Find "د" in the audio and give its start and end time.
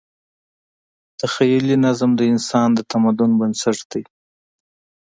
2.15-2.21, 2.73-2.79